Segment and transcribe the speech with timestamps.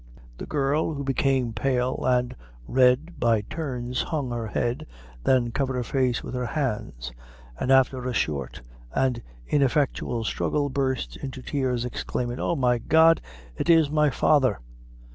[0.39, 2.35] The girl, who became pale and
[2.67, 4.87] red by turns, hung her head,
[5.25, 7.11] then covered her face with her hands;
[7.59, 8.63] and after a short
[8.95, 13.21] and ineffectual struggle, burst into tears, exclaiming "Oh, my God,
[13.55, 14.57] it is my father!"